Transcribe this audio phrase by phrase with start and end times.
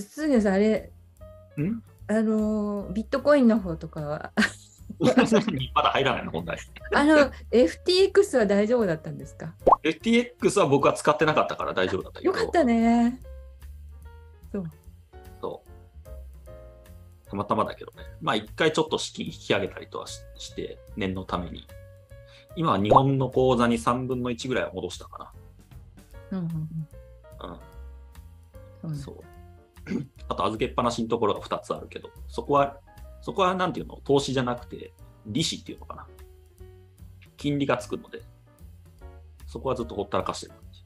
[0.00, 0.90] 杉野さん、あれ、
[1.58, 4.32] んあの、ビットコインの方とかは、
[5.74, 6.58] まだ入らないの、本来。
[6.94, 12.32] あの、FTX は大丈夫だったんですか FTX は僕は使ってなかったから大丈夫だったけど。
[12.32, 13.20] よかったね。
[14.50, 14.64] そう。
[15.42, 16.50] そう。
[17.28, 18.04] たまたまだけどね。
[18.22, 21.66] まあ一回ちょっと資金引き上げたりとはしして、念のために。
[22.56, 25.32] 今は日本の口座に3分の1ぐらいは戻したか
[26.30, 26.48] なうんうん
[27.40, 27.60] な。
[28.84, 28.88] う。
[28.88, 29.31] うん、そう。
[30.28, 32.78] あと預けっぱなしのところが2つあるけど、そこは、
[33.20, 34.92] そこはなんていうの、投資じゃなくて、
[35.26, 36.06] 利子っていうのかな。
[37.36, 38.22] 金利がつくので、
[39.46, 40.82] そこはずっとほったらかしてる感じ。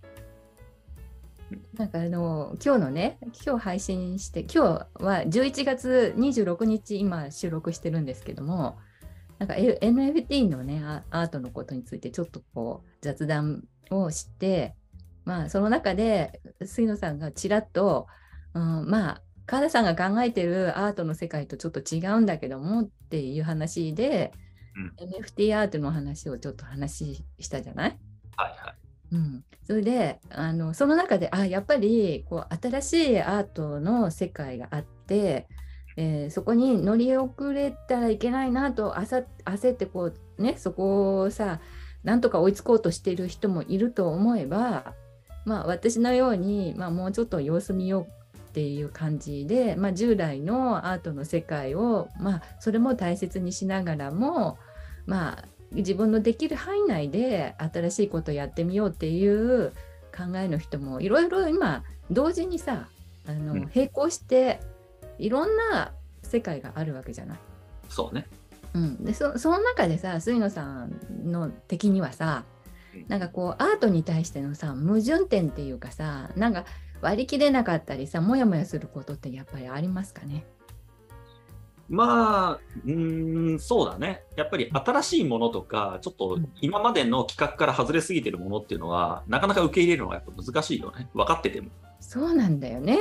[1.75, 8.79] なんかあの今日のね、今日配信して、今日は11月26日、今収録してるんですけども、
[9.39, 14.75] なんか NFT のね、アートのことについてちょっとこう雑談をして、
[15.25, 18.07] まあその中で杉野さんがちらっと、
[18.55, 24.33] うん、まあ川田さんが考えてるアートの世界とちょっと違うんだけどもっていう話で、
[24.99, 27.99] NFT アートの話をちょっと話したじゃない？
[28.37, 28.75] はいはい。
[29.13, 35.47] うん、それであのその中であやっぱりこう新しいアートの世界があって、
[35.97, 41.61] えーそこに乗り遅れたらいけないなとあさ焦ってこうねそこをさ
[42.03, 44.95] なんとか追いつこうとしている人もいると思えば、
[45.45, 48.16] まあ、私のように、まあ、もうちょっと様子見よう
[48.57, 54.57] っていう感じで、まあ、従来のアートの世界を、まあ、それも大切にしながらも、
[55.05, 59.73] まあ、自分のできる範囲内で新しいことをやってみようっていう
[60.17, 62.89] 考えの人もいろいろ今同時にさ
[63.29, 64.61] あの、うん並行して
[65.19, 65.93] いろんな
[66.23, 67.39] 世界があるわけじゃない？
[67.91, 68.27] そうね。
[68.73, 72.45] うん、でそその中でさ杉野さんの敵にはさ
[72.95, 76.65] うんなんかこうアートに対してのさ矛盾点っていうかさなんか
[77.01, 80.45] 割り切れなかったりさモヤモヤすることってやっぱりありますかね？
[81.89, 84.25] まあ、うーん、そうだね。
[84.35, 91.09] やっぱり新しいものとか、ちょっと今までの企画から外れすぎてるものっていうのは、なかなか受け入れるのがやっぱ難しいよね。
[91.15, 91.71] 分かってても。
[92.01, 92.99] そうなんだよね。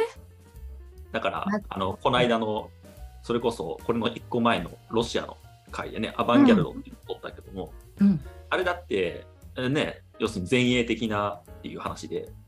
[1.11, 2.69] だからま、あの、この間の、
[3.23, 5.37] それこそ、これの一個前のロシアの
[5.71, 9.25] 回でね、アバンギャルドっていうのを取ったけども、うんあれだって、
[9.57, 12.44] えね、要するに前衛的なっていう話で、うん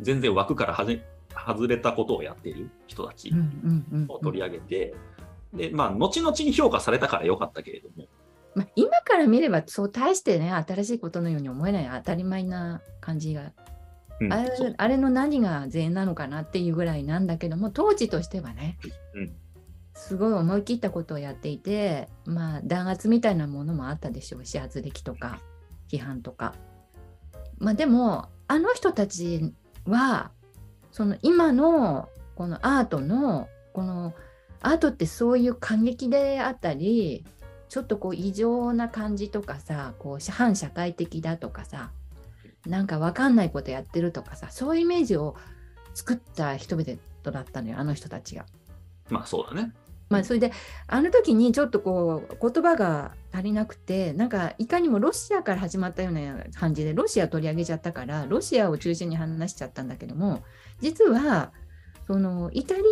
[0.00, 3.32] 全然枠から外れたことをやっている人たち
[4.08, 4.94] を取り上げて、
[5.52, 8.06] で、まあ、後々に評価されたからよかったけれども、
[8.54, 13.52] まあ、今から見ればそう大してね新しいことのように思えない当たり前な感じが、
[14.20, 18.76] うんあれあれの何が善なのかなっていうぐらいなんだけども当時としてはね、
[19.14, 19.32] うん。
[19.94, 24.44] すごい思い切ったことをやっていてまあ弾圧みたいなものもあったでしょう。
[24.44, 25.40] し圧力とか
[25.88, 26.54] 批判とか。
[27.58, 29.54] まあでもあの人たち
[29.86, 30.30] は
[30.90, 34.14] その今のこのアートのこの
[34.60, 37.24] アートってそういう感激であったり
[37.68, 41.90] ちょっとこう異常な感じとかさこう反社会的だとかさ
[42.66, 45.36] なんかわかんないことやってるとかさそういうイメージを
[45.94, 48.46] 作った人々だったのよあの人たちが。
[49.10, 49.72] まあそうだね。
[50.08, 50.52] まあ、それで
[50.86, 60.42] あの時にちょっとこう言葉が足りなくてなんかいかにもロシアから始まったような感じでロシア取り上げちゃったからロシアを中心に話しちゃったんだけども
[60.80, 61.52] 実は
[62.06, 62.82] そのイタリ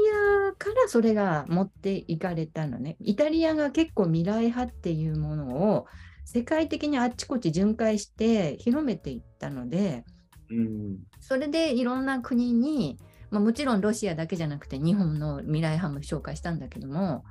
[0.48, 5.86] アからそれが持っていかれたのねイタリアが結構未来派っていうものを
[6.26, 10.04] 世界的にあっちこっち巡回して広めていったので
[10.50, 10.98] うん。
[11.20, 12.98] それでいろんな国に、
[13.30, 17.24] まあ、もちろんロシアだけじゃなくて日本の未来派も紹介したんだけども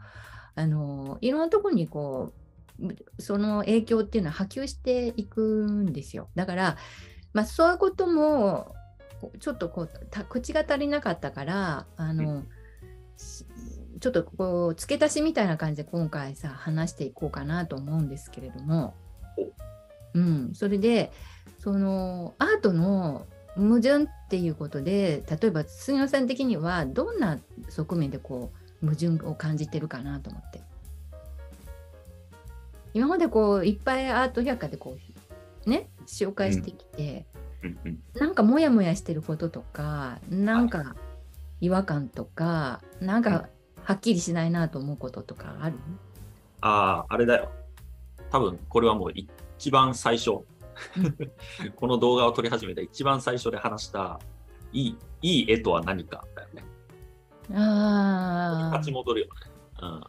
[0.56, 2.34] あのいろんなところにこ
[2.80, 6.30] うその影響っていうのは波及していくんですよ。
[6.36, 6.78] だから、
[7.34, 8.76] まあ、そういうことも
[9.40, 12.44] ちょっとこうた口が足りなかったからあの、
[13.18, 13.46] し
[14.02, 18.94] ちょっとこう付け足しみたいな感じで今回さ話していこうかなと思うんですけれども、
[20.14, 21.12] うん、それで
[21.60, 27.38] そのアートの矛盾っていうことで例えば杉野さん的にはどんな
[27.70, 28.52] 側面でこ
[28.82, 30.62] う矛盾を感じてるかなと思って。
[32.94, 34.98] 今までこういっぱいアート百科でこ
[35.66, 37.26] うね紹介してきて、
[37.62, 37.78] うん。
[37.84, 38.00] うん。
[38.16, 40.96] なんかモヤモヤしてることとかなんか
[41.62, 43.50] 違和感とかなんか
[43.84, 45.76] はっきりしないなと思うこととかある？
[46.62, 47.52] ああ、あれだよ。
[48.32, 49.12] 多分これはもう
[49.58, 50.40] 一番最初、
[51.76, 54.20] この動画を撮り始めた一番最初で話した、
[54.74, 56.64] いい、いい絵とは何かだよね。
[57.54, 59.32] あ立ち戻るよね。
[59.82, 60.04] うん。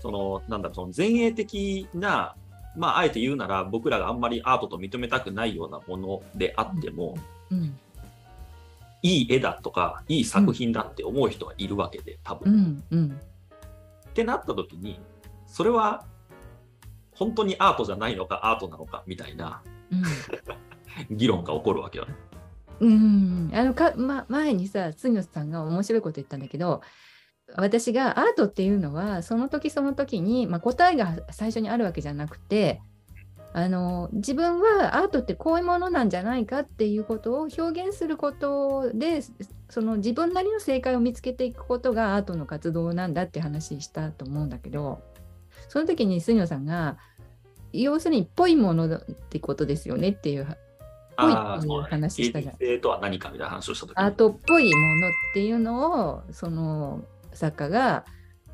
[0.00, 2.34] その、なんだろう、その前衛的な、
[2.76, 7.16] まあ、あえて言うなら、僕らがあんまりアートと認めたくないようなものであっても、
[7.50, 7.78] うん
[9.02, 12.52] いい絵だとかいい作品だって思う人がいるわけで多う分。
[12.52, 13.20] んうん
[14.10, 15.00] ってなった時に
[15.46, 16.04] それは
[17.20, 19.62] 本当にアートじゃないのかアートなのかみたいな。
[21.10, 22.14] 議論が起こるわけよね。
[22.80, 23.50] うんうん。
[23.54, 26.80] あのか、ま、前にさ杉野さんが面白いこと言ったんだけど
[27.56, 32.80] 私がアートっていうのはその時その時に、まあ、答えが最初にあるわけじゃなくて
[33.52, 39.20] あの自分はアートってこういうものなんじゃないかっていうことを表現することで
[39.68, 45.02] その自分なりの正解を見つけていくことがアートの活動なんだって話したと思うんだけど
[45.68, 46.96] その時に杉野さんが
[47.72, 49.00] 要するにぽいものっ
[49.30, 50.46] てことですよねっていう
[51.16, 52.56] ぽいっていう話したじゃん。
[52.58, 58.04] 芸術性とは何かみたいな話をした時にアートっぽいものっていうのをその作家が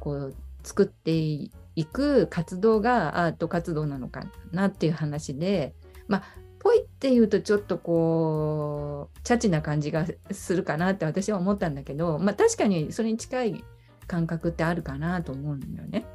[0.00, 1.50] こう作ってい
[1.84, 5.74] く活動がアート活動なのかなっていう話で
[6.08, 6.22] まあ
[6.58, 13.64] ぽいっていうとちょっとこうチャチな感じがするかなって私は思ったんだけどまあ確かにそれに近い
[14.06, 16.06] 感覚ってあるかなと思うんだよね。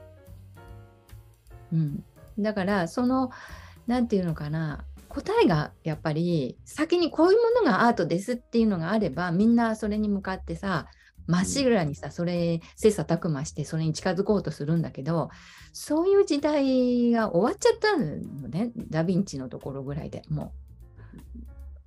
[1.74, 2.04] うん、
[2.42, 3.32] だからその
[3.88, 10.88] 何て言うのかな答えがやっぱり先にこういうものがアートですっていうのがあればみんなそれに向かってさ
[11.28, 15.30] まっしぐらにさそれ切磋琢磨してそれに近づこうとするんだけど
[15.74, 20.62] そういう時代が終わっちゃったのねダ・ヴィンチのところぐらいでもう。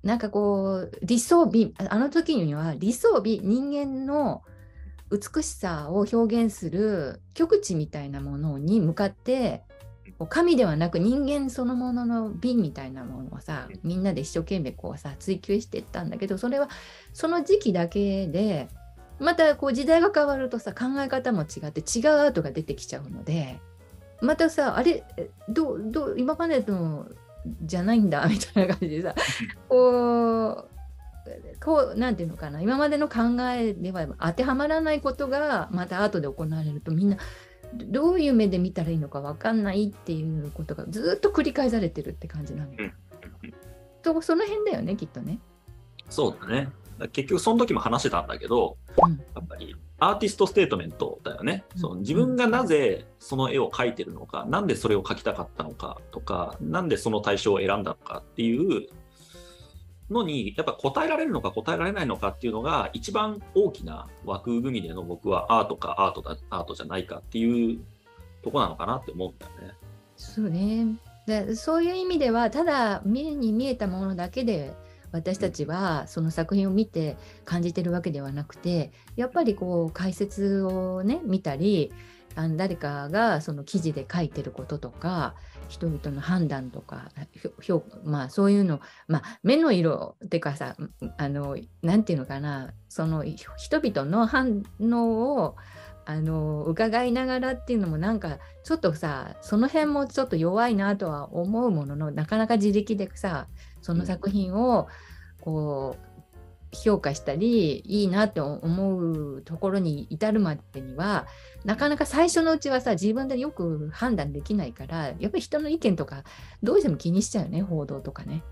[0.05, 4.43] なんかこう理想美あの時には理想美人間の
[5.11, 9.63] 美しさを表現する極致みたいなものに向かって
[10.17, 16.69] こう神ではなく人間そのものの美みたいなものをさみんなで一生懸命こうさ追求していったんだけどそれは
[17.13, 18.69] その時期だけで
[19.19, 23.59] またこう時代が変わるとさ考え方も違って違うアートが出てきちゃうので
[24.21, 27.07] またさあれえどうどう今までの
[27.63, 29.15] じゃないんだ みたいな感じでさ
[29.67, 30.75] こう
[31.63, 37.17] こうなんていうのかな今までの考えでは当てはまらないことがまたアートで行われるとみんな
[37.75, 42.77] どういう目で見たらいいのか分かんないっていうことがずっと繰り返されてるって感じなのよ。
[42.79, 42.93] うん
[44.01, 45.39] とその辺だよねきっとね。
[46.09, 46.69] そうだね。
[47.11, 51.65] 結局その時も話してたんだけど、うんやっぱりアーティストステートメントだよね。
[51.75, 58.87] うんその自分がなぜその絵を描いてるのか、なんでそれを描きたかったのかとか、なんでその対象を選んだのかっていう
[60.09, 67.79] のに、やっぱ答えられるのか答えられないのかっていうのが一番大きな枠組みでの僕はアートかアートだ、アートじゃないかっていう
[68.43, 69.75] とこなのかなって思うんだよね。
[70.17, 70.95] そうね
[71.27, 74.73] でそういう意味ではただ目に見えたものだけで
[75.11, 81.91] 私たちはその作品を見て感じてるわけではなくてやっぱりこう解説をね見たり
[82.35, 85.35] あの誰かがその記事で書いてることとか
[85.67, 87.11] 人々の判断とか
[87.61, 90.75] 評まあそういうの、まあ、目の色っていうかさ
[91.17, 95.55] あのなんていうのかなそのひ人々の反応を
[96.05, 103.47] あの伺いながらっていうのもなんかちょっとさその辺もちょっと弱いなとは思うもののなかなか自力でさ
[103.81, 104.87] その作品を
[105.41, 106.14] こう
[106.83, 111.27] 評価したりいいなって思うところに至るまでには
[111.63, 116.23] なかなか最初のうちはさ自分でよく判断できないからやっぱり人の意見とか
[116.61, 118.43] どうしても気にしちゃうよね報道とかね。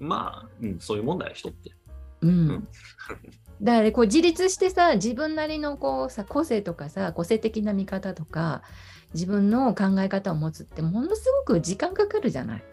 [0.00, 1.72] まあ、うん、そういうもんだよ、人って。
[2.20, 2.68] うんうん
[3.60, 8.62] だからこう自立してさ自分なりのこうさ個性とかさ個性的な見方とか
[9.14, 12.64] 自分の考え方を持つってものすごく時間かかるじゃない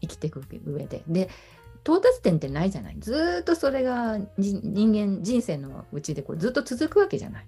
[0.00, 1.02] 生きていく上で。
[1.06, 1.28] で
[1.88, 7.46] 到達点ってないじゃないずーっとそれがじ人間人生のうちでこうずっと続くわけじゃない。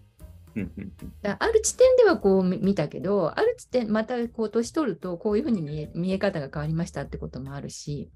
[1.23, 8.11] だある地点ではこう見見たけどある地点またこう年取るとこういうふうに見え見え方が変わりましたってこともあるし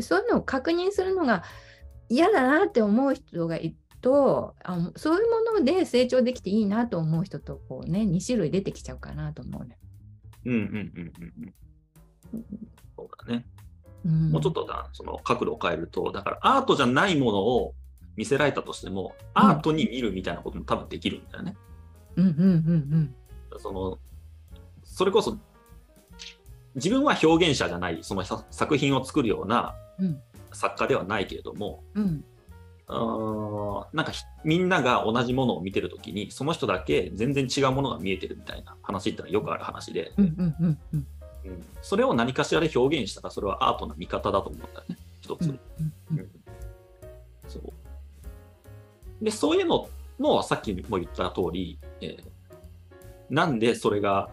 [0.00, 1.42] そういうのを確認するのが
[2.10, 9.78] 嫌だなって思う人がいるとあそういうもので成長できていいなと思う人とこうね2種類出てきちゃうかなと思うね。
[10.44, 11.32] うんうんうんうん
[12.34, 12.44] うん
[12.96, 13.46] そうだね。
[14.04, 17.74] うん、もうちょっとだその角度を変えると、だからアートじゃないものを
[18.16, 21.56] 見せられたとしても、アートに見るみたいなことも多分できるんだよね。
[22.16, 22.36] うんうんう
[22.96, 23.14] ん
[23.58, 23.98] その
[24.82, 25.38] それこそ
[26.74, 30.20] 自分は表現者じゃない、そのさ作品を作るようなうん。
[30.52, 32.24] 作家ではないけれども、うん。
[33.94, 41.06] なんかひみんなが同じものを見てるときに、その人だけ全然違うものが見えてるみたいな話ってのはよくある話で、うんうんうんうん
[41.44, 41.64] うん。
[41.82, 44.60] それを何かしらで表現したら、それはアートの見方だと思うん。
[44.60, 45.48] だよね、一つ。
[45.48, 45.60] うん。
[47.48, 47.62] そう。
[49.24, 52.32] でそういうののさっきも言った通り、えー
[53.30, 54.28] なんでそれが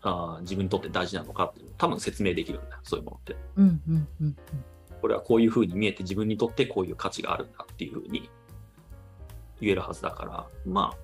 [0.00, 3.36] あー自分にとって大事なのかっていう多分説明できるんだよそういうものって。
[3.56, 3.82] うん。
[3.86, 4.08] うん。
[4.20, 4.26] うん。
[4.26, 4.36] うん。
[5.02, 8.30] これはこういうふうに見えて自分にとってこういう価値があるんだっていうふうに
[9.60, 10.96] 言えるはずだから、まあ、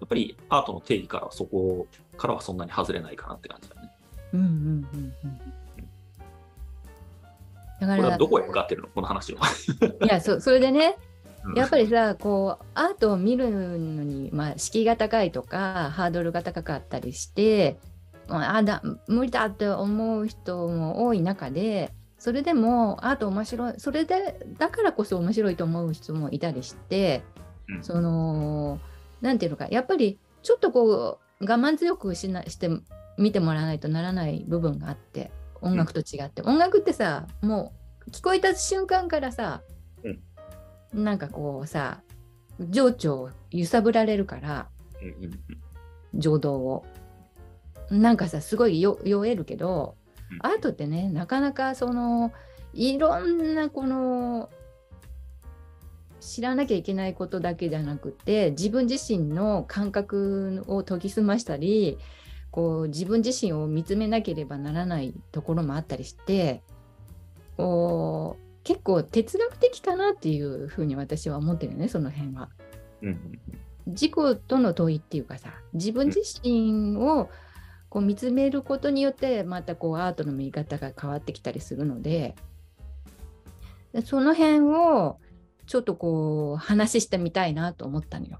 [0.00, 1.86] やっぱりアートの定義からはそこ
[2.16, 3.91] からはそんなに外れないかなって感じだね。
[4.32, 5.40] うんうんうんうん。
[7.80, 8.88] だからこれはどこへ向かってるの？
[8.88, 9.40] この話は。
[10.04, 10.96] いやそそれでね
[11.44, 17.78] うんやっぱりさこうアートを見るのに、まあ、敷居が高いとかハードルが高かったりして
[18.28, 27.22] まああだ無理だって思う人も多い中でそれでもアート面白いそれでだからこそ面白いと思う人もいたりして、
[27.68, 28.78] うんその
[29.20, 32.68] なんていうのかやっぱりちょっとこう我慢強くしなして
[33.22, 37.72] 見てもらわないとならない部分があって音楽と違って、音楽ってさも
[38.06, 39.62] う聞こえた瞬間からさ、
[40.92, 42.02] なんかこうさ
[42.60, 44.68] 情緒を揺さぶられるから
[45.00, 45.40] うんうんうん。
[46.14, 46.84] 情動を。
[47.90, 49.96] なんかさすごいよ酔えるけど、
[50.30, 50.38] うん。
[50.46, 52.32] アートってねなかなかその
[52.74, 54.50] いろんなこの
[56.20, 61.98] 知らなきゃいけないことだけじゃなくて自分自身の感覚を研ぎ澄ましたり
[62.52, 66.62] こう自分自身を見つめなければならないところもあったりして
[67.56, 72.48] こう結構哲学的かなっていうふうに私は思ってるよねその辺は。
[73.02, 73.40] うんうん
[73.86, 74.12] 自己
[74.46, 77.28] との問いっていうかさ自分自身を
[77.88, 82.34] こう見つめることによってまたこうアートの見方が変わってきたりするので
[83.92, 85.18] でその辺を
[85.66, 88.38] ちょっとこう話してみたいなと思ったのよ。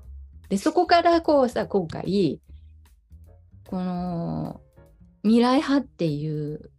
[0.49, 2.41] でそこからこうさ今回
[3.73, 4.61] この
[5.23, 6.71] 未来派っていう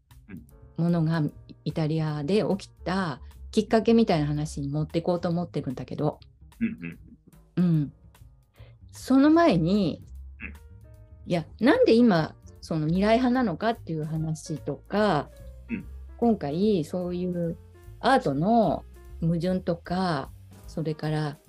[0.78, 1.24] ものが
[1.66, 3.20] イタリアで起きた
[3.50, 6.20] きっかけみたいな話に持っていこうと思ってるんだけど、
[6.60, 6.68] うん
[7.58, 7.64] うん。
[7.64, 7.94] うん、
[8.92, 10.04] その前に、
[10.40, 11.32] うん。
[11.32, 15.30] いやなんで今その未来派なのかっていう話とか、
[15.72, 15.86] うん。
[16.18, 17.58] 今回そういう
[18.02, 18.86] アートの
[19.20, 20.30] 矛盾とか
[20.68, 21.40] それから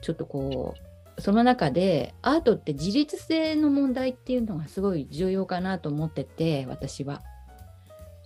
[0.00, 0.85] ちょっとこう
[1.18, 7.22] その中でアートって自立性の問題っていうのがすごい重要かなと思ってて私は。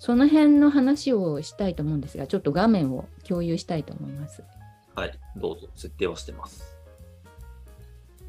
[0.00, 4.42] その辺の話をしたいと思うんですがちょっと画面を共有したいと思います。
[4.94, 6.78] はい、どうぞ、設定はしてます。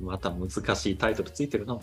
[0.01, 1.79] また難しいタイトルついてるな。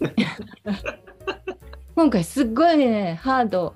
[1.96, 3.74] 今回すっごいねハード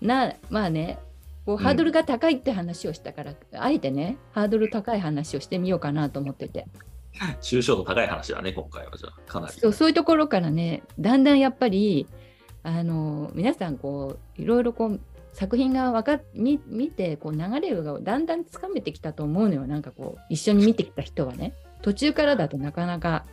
[0.00, 0.98] なまあね
[1.44, 6.66] こうハードルが高いって話をしたから、あえてねハードル高い話をしてみようかなと思ってて
[7.40, 8.92] 抽象度高い話だね、今回は。
[8.96, 9.54] じゃあ、かなり。
[9.54, 12.06] そうそういうところからねだんだんやっぱり
[12.62, 15.00] あの皆さんこういろいろこう
[15.32, 23.24] 作品がわかっ見見てこう流れがだんだんつかめてきたと思うのよなんかこう一緒に見てきた人はね途中からだとなかなか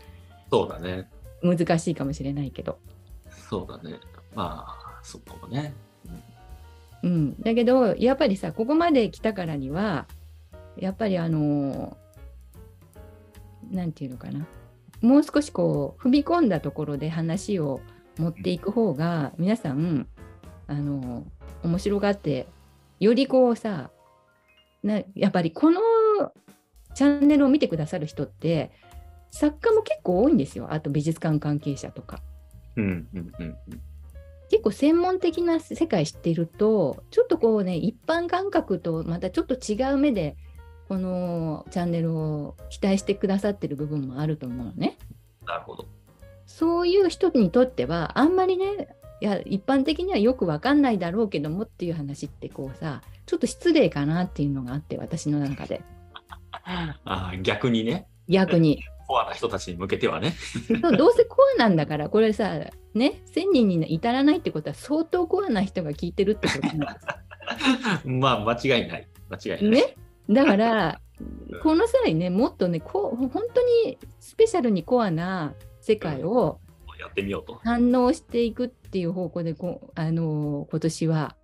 [0.51, 1.09] そうだね。
[1.41, 2.77] 難しいかもしれないけど
[3.49, 3.99] そうだね。
[4.35, 5.73] まあ、そうかもね。
[7.03, 10.05] うん、だけどやっぱりさここまで来たからには
[10.77, 11.97] やっぱりあの
[13.73, 14.45] なんていうのかな
[15.01, 17.81] もう少しこう踏み込んだところで話を
[18.17, 20.07] 持っていく方が皆さん
[20.67, 21.25] あの
[21.63, 22.47] 面白がって
[22.99, 23.89] よりこうさ
[24.83, 25.81] なやっぱりこの
[26.95, 28.71] チャンネルを見てくださる人って
[29.31, 32.19] 作家も結構多いんですよあと美術館関係者とか。
[32.75, 33.81] うんうんうんうん。
[34.49, 40.37] 結構専門的な世界知っているとちょっとこうね一般感覚とまたちょっと違う目で
[40.93, 44.99] このチャンネルを期待してくださってる部分もあると思うのね。
[45.43, 45.87] なるほど。
[46.45, 55.81] そういう人にとってはあんまりねいや一般的にはよくわかんないだろうけどもっていう話ってこうさちょっと失礼かなっていうのがあって私の中で
[57.05, 60.35] あー逆にね、逆にコアな人たちに向けてはね。
[60.95, 62.59] どうせコアなんだからこれさ
[62.93, 67.07] ね1000人に至らないってことは相当コアな人が聞いてるってことなんです
[68.05, 69.07] まあ、間違いない。
[69.29, 69.81] 間違いない。
[69.81, 69.95] ね、
[70.29, 71.01] だから
[71.61, 76.59] この際ねもっとねこう本当にスペシャルにコアな世界を
[77.03, 77.59] やってみようと。
[77.63, 81.35] 反応していくっていう方向でこう、あのー今年は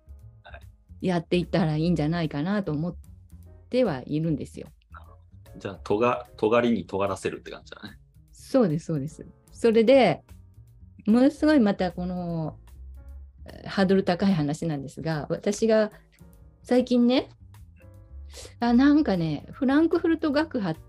[1.00, 2.96] やっていったらいいんじゃないかなと思っ
[3.68, 4.68] てはいるんですよ。
[5.56, 7.98] じゃあ、とが、尖りに尖らせるって感じだね。
[8.32, 9.26] そうですそうです。
[9.52, 10.22] それで
[11.06, 12.56] ものすごいまたこの
[13.44, 15.90] えーハードル高い話なんですが私が
[16.62, 17.28] 最近ね
[18.60, 20.80] あなんかねフランクフルト学派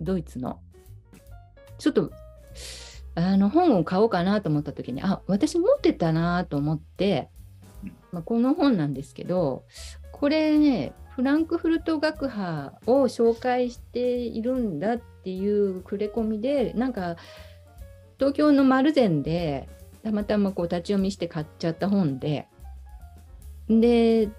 [0.00, 0.60] ドイツの。
[1.78, 2.12] ちょっと
[3.14, 7.28] あの本を買おうかなと思った時にあ私持ってたなと思って、
[8.12, 9.64] まあ、この本なんですけど
[10.12, 17.16] これねフランクフルト学派を紹介しているんだっていう触れ込みでなんか
[18.18, 19.68] 東京の丸善で
[20.02, 22.46] たまたまこう立ち読みして買っちゃった本で
[23.68, 24.30] で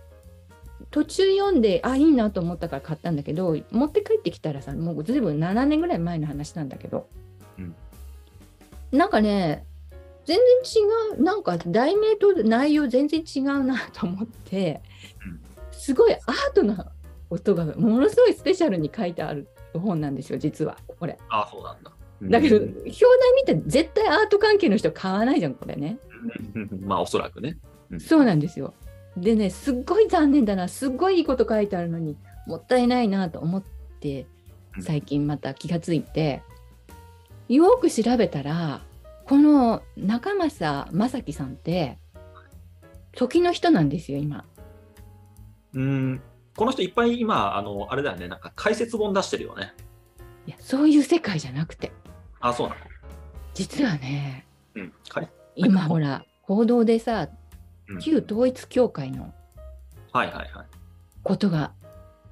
[0.91, 7.07] 途中読んであいいなと思ったから買ったんだけど持って帰ってきたらさもうずいぶん7年ぐらい前の話なんだけど、
[7.57, 7.75] うん
[8.91, 9.65] なんかね
[10.25, 14.81] 全然違うなんか題名と内容全然違うなと思って、
[15.25, 15.39] うん
[15.71, 16.91] すごいアートな
[17.29, 21.17] 音がものすごいスペシャルに書いてある本なんですよ実はこれ。
[21.29, 21.91] ああ、そうなんだ。
[22.21, 22.89] だけど、うん表題
[23.35, 25.97] 見て絶対アート関係の人買わないじゃんこれね。
[26.85, 27.57] まあ、おそらくね。
[27.91, 28.73] うんそうなんですよ。
[29.17, 32.17] でね、すっごい残念だな、すっごいいいこと書いてあるのに、
[32.47, 33.63] もったいないなと思っ
[33.99, 34.25] て
[34.75, 36.41] う、ん最近また気がついて、
[37.47, 38.81] よく調べたら、
[39.25, 41.99] この中正正樹さんって、
[43.15, 44.45] 時の人なんですよ、今。
[45.75, 46.21] うん。
[46.55, 49.73] この人いっぱい今、あの、あれだよね、なんか解説本出してるよね。
[50.47, 51.91] いや、そういう世界じゃなくて、
[52.39, 52.81] あそうなの。
[53.53, 54.93] 実はね、うん。
[55.09, 55.29] はい。
[55.55, 57.42] 今ほら、報道でさ、うん
[58.01, 59.33] 旧統一教会の
[60.11, 60.47] はいはいはい。
[61.23, 61.73] ことが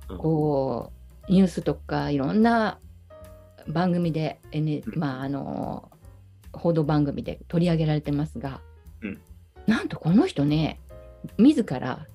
[0.10, 0.92] うんこ
[1.28, 2.80] うニュースとかいろんな
[3.68, 5.92] 番組で、N まああの
[6.52, 8.62] 報道番組で取り上げられてますが、
[9.02, 9.22] うん。
[9.68, 10.80] なんとこの人ね
[11.38, 12.08] 自ら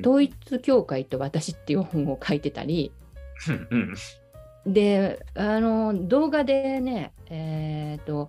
[0.00, 2.92] 統一教会と私っていう本を書いてたり、
[3.70, 3.94] うん。
[4.72, 8.28] であの動画でねえっ、ー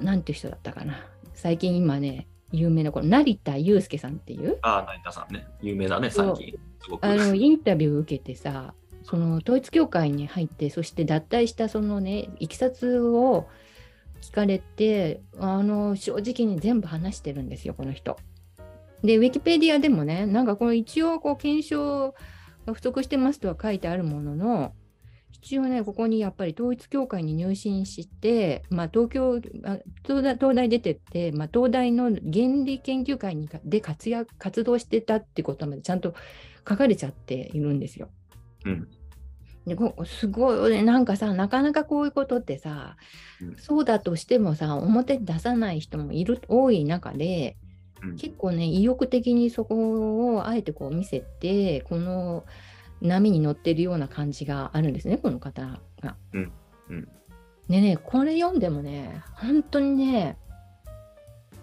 [0.00, 1.04] なんていう人だったかな。
[1.34, 5.46] 最近今ね有名なこの成田悠介さんっていうああ、成田さんね。
[5.60, 6.58] 有名だね、最近。
[7.00, 13.48] あのインタビューを受けてさその統一教会に入ってそして脱退したそのねいきさつを
[14.22, 18.16] 聞かれてあの正直に全部話してるんですよこの人。
[19.02, 22.14] でウィキペディアでもねなんかこの一応こう検証
[22.66, 24.72] が不足してますとは書いてあるものの
[25.42, 32.18] 一応ねここにやっぱり統一教会に入信して、まあ、東京あ東大東大出てって、まあ、東大の原
[32.64, 36.14] 理研究会にかで活躍活動してたってことまでちゃんと
[36.68, 38.10] 書かれちゃっているんですよ。
[38.66, 38.88] うん。
[39.66, 42.96] でこすごいねなんかさなかなかこういうことってさ、
[43.40, 47.56] うんそうだとしてもさ表に出さない人もいる多い中で
[48.02, 52.44] うん結構ね意欲的にそこをあえてこう見せてこの
[53.00, 56.16] 波に乗ってるような感じがあるんですねこの方が。
[56.32, 56.52] うん
[56.90, 57.08] うん。
[57.68, 60.36] でねこれ読んでもね本当にね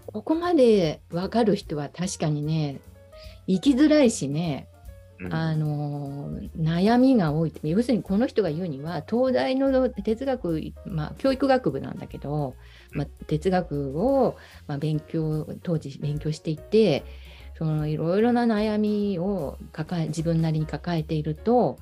[0.06, 2.80] ここまで分かる人は確かにね
[3.48, 4.68] 生きづらいしね
[5.20, 5.34] うん。
[5.34, 12.56] あの悩みが多い要するにこの人が言うには東大の哲学、まあ、教育学部なんだけど、
[12.92, 17.04] まあ、哲学を、まあ、勉強当時勉強していて
[17.58, 21.80] そのいろいろな悩みを抱え自分なりに抱えていると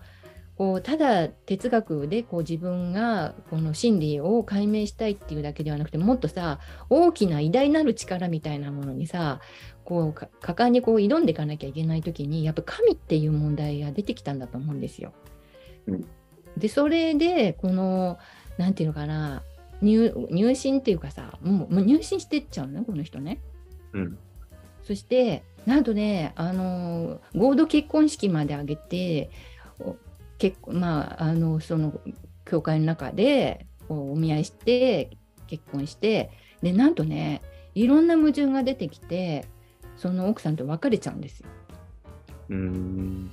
[0.58, 6.60] こうただ哲学でこう自分がこの真理を解明したいっていうだけではなくてもっとさ
[6.90, 9.42] 大きな偉大なる力みたいなものにさ
[9.84, 15.14] こうか果敢にこう挑んでいかなきゃいけない時にやっぱ神っていう問題が出てきたんだと思うんですよ。
[15.88, 16.06] うん
[16.58, 18.18] でそれでこの
[18.58, 19.44] なんていうのかな
[19.82, 23.42] 入入信っていうかさもうもう入信してっちゃうのねこの人ね。
[23.92, 24.18] うん。
[24.82, 29.30] そしてなんとねあの合同結婚式まで挙げて
[29.80, 29.96] お
[30.38, 32.00] 結婚まああのその
[32.46, 37.42] 教会の中でお見合いして結婚してでなんとね
[37.74, 39.46] いろんな矛盾が出てきて
[39.98, 41.50] その奥さんと別れちゃうんですよ
[42.50, 43.32] うん。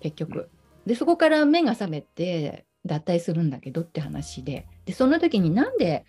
[0.00, 0.48] 結局。
[0.86, 6.04] でそこから目が覚めて脱退するんだけどって話ででその時になんで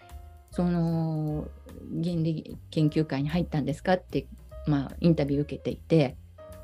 [0.52, 1.48] その
[1.92, 4.28] 原理研究会に入ったんですかって、
[4.68, 6.16] まあ、インタビュー受けていて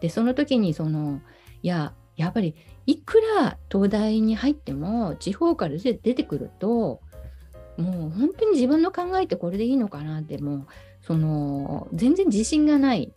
[0.01, 1.21] でその時にその
[1.61, 7.01] いややっぱりいくら東大に入っても地方から出てくると
[7.77, 10.67] もう本当に自分の考えてこれでいいのかなってもう
[11.01, 13.13] その全然自信がない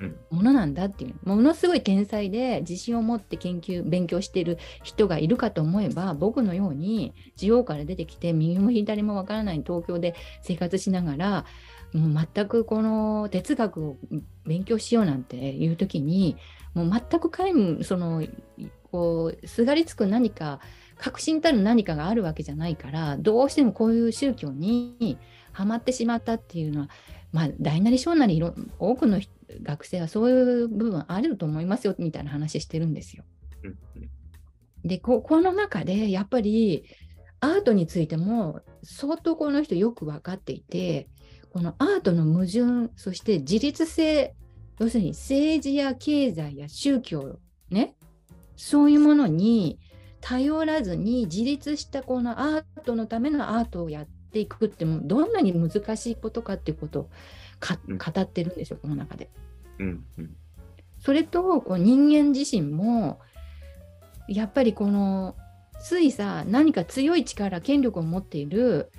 [0.00, 0.16] うん。
[0.30, 11.44] ものなんだっていうものすごい天才で自信を持って研究勉強している人がいるかと思えば僕のように地方から出てきて右も左もわからない東京で生活しながら
[11.96, 13.96] もう全くこの哲学を
[14.44, 16.36] 勉強しようなんていう時に
[16.74, 18.24] もう全く皆無その
[18.90, 20.60] こうすがりつく何か
[20.98, 25.18] 確信たる何かがあるわけじゃないからどうしてもこういう宗教に
[25.52, 26.88] はまってしまったっていうのは
[27.32, 33.24] まあ大なり小なりいろ多くの人学生はそういう部分あると思いますよみたいな話してるんですよ。
[33.62, 33.76] うん
[34.86, 36.84] でここの中でやっぱり
[37.40, 41.08] アートについても相当この人よく分かっていて
[41.56, 44.34] このアートの矛盾そして自立性
[44.78, 47.38] 要するに政治や経済や宗教
[47.70, 47.94] ね
[48.58, 49.78] そういうものに
[50.20, 57.08] 頼らずに自立したこのアートのためのアートをやっていくってどんなに難しいことかっていうことを
[57.88, 59.30] 語ってるんですよこの中で。
[59.78, 60.04] うん。
[60.18, 60.36] うん。
[60.98, 63.18] それとこう人間自身も
[64.28, 65.36] やっぱりこの
[65.80, 68.92] ついさ何か強い力権力を持っている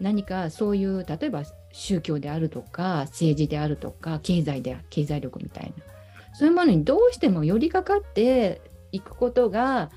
[0.00, 1.42] 何かそういう例えば
[1.76, 5.84] 宗教であるとか政治であるとか経済で経済力みたいな
[6.32, 8.62] そういうものにどうしても寄りかかって
[8.92, 9.90] いくことが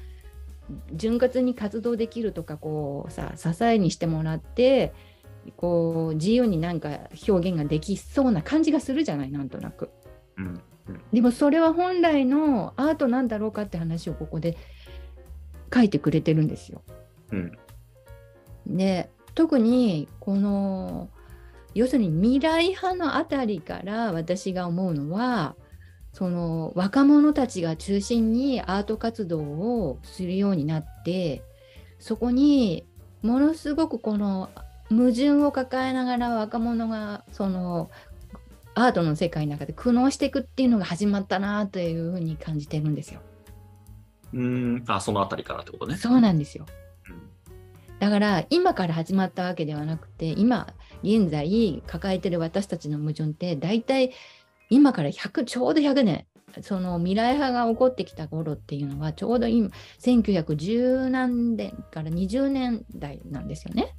[0.94, 4.94] 潤滑に活動できるとかこうさ支えにしてもらって
[5.56, 6.90] こう自由になんか
[7.28, 9.90] 表現ができそうな感じがするじゃないなんとなく。
[10.38, 10.50] うんう
[10.92, 14.58] んでもそれは本来のアートなんだろうかって話をここで
[15.72, 16.82] 書いてくれてるんですよ。
[17.32, 17.58] うん
[18.66, 21.10] で特にこの
[21.74, 25.56] 要するに未来派のあたりから私が思うのは
[26.14, 31.44] その若者たちが中心にアート活動をするようになって
[32.00, 32.88] そこに
[33.22, 34.50] ものすごくこの
[34.90, 37.92] 矛盾を抱えながら若者がその
[38.74, 43.20] アートの世界の中で苦悩していくっていうのが始まったなというふうに感じてるんですよ。
[44.34, 45.98] うーんあそのあたりからってことね。
[45.98, 46.66] そうなんですよ。
[47.10, 47.30] うん
[48.00, 54.12] だから今から始まったわけではなくて今現在抱えてる私たちの矛盾って大体
[54.70, 56.26] 今から100ちょうど100年
[56.62, 63.96] その未来派が起こってきた頃っていうのはちょうど今1910何年から20年代なんですよね。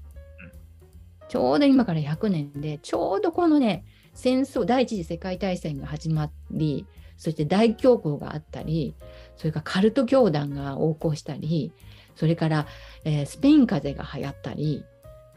[1.28, 3.84] ちょうど今から100年でちょうどこのね
[4.14, 6.86] 戦争第一次世界大戦が始まり
[7.16, 8.96] そして大恐慌があったり
[9.36, 11.72] それからカルト教団が横行したり
[12.16, 12.66] それから、
[13.04, 14.84] えースペイン風邪が流行ったり、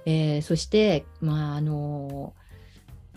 [0.05, 2.33] えーそして、まああの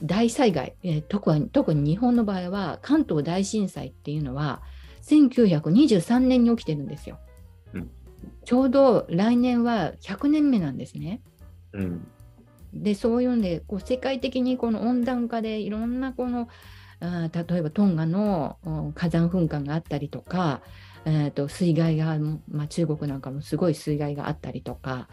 [0.02, 4.62] 大災害、えー特に特に日本の場合は関東大震災っていうのは
[5.02, 7.18] 1923年に起きてるんですよ。
[7.74, 7.90] うん
[8.44, 11.20] ちょうど来年は100年目なんですね。
[11.72, 12.06] うん
[12.72, 16.48] でそういうんでこう世界的にこの温暖化でいろんなこの
[17.00, 20.60] あー例えばトンガのうん火山噴火があったりとか、
[21.04, 22.18] えー、と水害が、
[22.48, 25.08] まあ、中国なんかもすごい水害があったりとか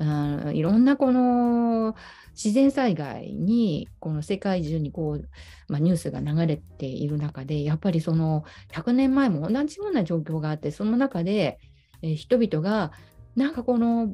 [0.00, 1.94] あいろんなこの
[2.32, 5.28] 自然災害にこの世界中にこう、
[5.68, 11.58] まあ、ニュースが流れている中でやっぱりその100年前も同じような状況があってその中で、
[12.02, 12.92] 人々が
[13.36, 14.08] なんかこの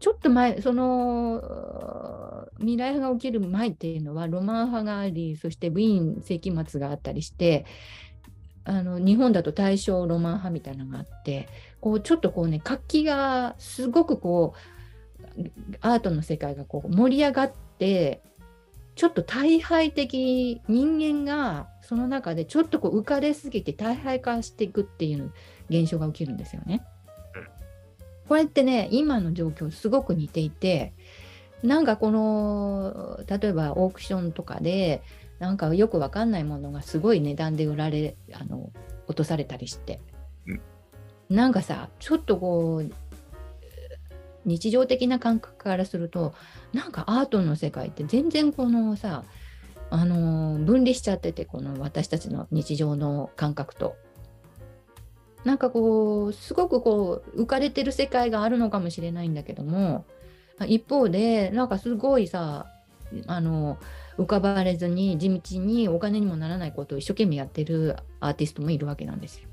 [0.00, 1.42] ちょっと前、その
[2.58, 7.66] 未来派が起きる前っていうのはロマン派があり、そしてウィーン世紀末があったりして、
[8.64, 11.48] あの日本だと大正ロマン派みたいなのがあって、
[11.80, 14.77] こうちょっとこうね、活気がすごくこう、
[15.80, 18.22] アートの世界がこう盛り上がって、
[18.94, 25.32] ちょっと大敗的人間がその中でちょっとこう浮かれすぎて大敗化していくっていう
[25.70, 26.84] 現象が起きるんですよね。
[28.28, 30.92] これってね今の状況すごく似ていて
[31.62, 35.02] なんかこの例えばオークションとかで
[35.38, 38.70] なんかよくわかんないものがすごい値段で売られあの
[39.06, 40.00] 落とされたりして、
[40.46, 40.60] うん
[41.28, 42.90] なんかさちょっとこう
[44.48, 46.34] 日常的な感覚からすると
[46.72, 49.24] なんかアートの世界って全然このさ
[49.90, 53.96] あの分離しちゃっててこの私たちの日常の感覚と。
[55.44, 60.04] なんかこうすごくこう浮かれてる世界があるのかもしれないんだけども
[60.66, 62.66] 一方でなんかすごいさ
[63.26, 63.78] あの
[64.18, 69.47] 浮かばれずに地道にお金にもならないことを一生懸命やってるアーティストもいるわけなんですよ。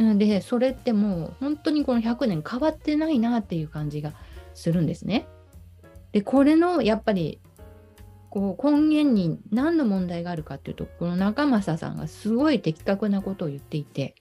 [0.00, 4.14] なのでそれってもう本当にこの100年変わってないなっていう感じが
[4.54, 5.26] するんですね。
[6.12, 7.38] でこれのやっぱり
[8.30, 14.14] こう根源に何の問題があるかっていうとこの中正さんがすごい的確なことを言っていて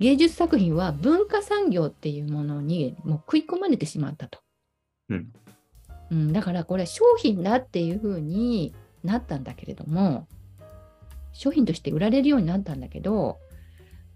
[0.00, 4.40] 芸術作品は文化産業っていうものにもう食い込まれてしまったと。
[5.08, 5.32] うん
[6.10, 10.28] うん、だからこれは商品だっていうふうになったんだけれども
[11.32, 13.38] 商品として売られるようになったんだけど、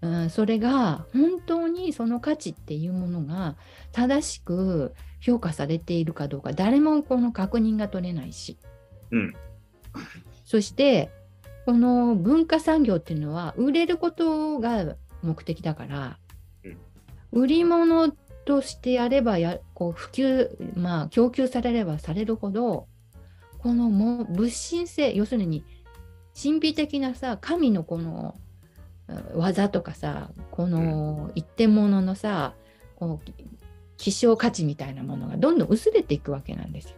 [0.01, 3.55] うん、それが本当にその価値っていうものが
[3.91, 8.57] 正しく評価されているかどうか誰もこの確認が取れないし。
[9.11, 9.33] うん。
[10.43, 11.11] そして
[11.65, 16.17] この文化産業っていうのは売れることが目的だから、
[16.63, 16.77] うん。
[17.31, 18.11] 売り物
[18.45, 22.87] としてやればやこう普及まあ供給されればされるほど
[23.59, 25.63] このもう物神性要するに
[26.41, 28.50] 神秘的なさ神のこのうん
[29.35, 32.53] 技とかさこの一点物のさ
[32.95, 33.31] こう
[33.97, 36.95] 希少価値みたいなものがどんどん薄れていくわけなんですよ。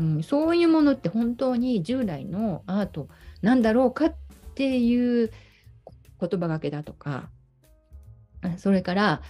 [0.00, 3.08] うん、そういうものって本当に従来のアート
[3.42, 4.14] なんだろうかっ
[4.54, 5.32] ていう
[6.20, 7.28] 言葉がけだとか
[8.42, 9.22] あそれから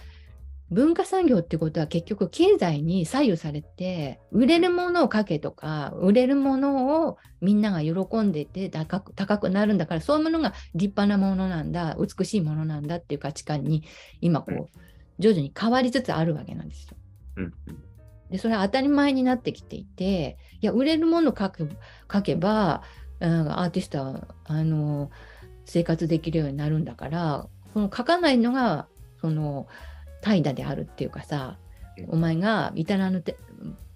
[0.71, 13.83] 文化産業ってことは結局経済に左右されて売れるものをかけとか売れるものをみんなが喜んでて高く高くなるんだからそういうものが立派なものなんだ美しいものなんだっていう価値観に
[14.21, 14.79] 今こう
[15.17, 16.97] 徐々に変わりつつあるわけなんですよ。
[17.37, 17.53] うん
[18.29, 21.65] でそれは当たり前になってきていていや売れるものを書け
[22.11, 22.83] 書けば、
[23.19, 25.09] うん、アーティストはあの
[25.65, 28.87] 生活できるようになるんだからこの書かないのが
[29.19, 29.67] その
[30.21, 31.57] 怠惰であるっていうかさ、
[32.07, 33.23] お前が至らぬ